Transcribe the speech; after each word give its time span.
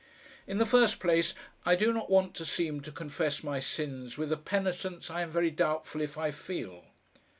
In 0.47 0.57
the 0.57 0.65
first 0.65 0.99
place 0.99 1.35
I 1.63 1.75
do 1.75 1.93
not 1.93 2.09
want 2.09 2.33
to 2.33 2.43
seem 2.43 2.81
to 2.81 2.91
confess 2.91 3.43
my 3.43 3.59
sins 3.59 4.17
with 4.17 4.31
a 4.31 4.35
penitence 4.37 5.11
I 5.11 5.21
am 5.21 5.29
very 5.31 5.51
doubtful 5.51 6.01
if 6.01 6.17
I 6.17 6.31
feel. 6.31 6.85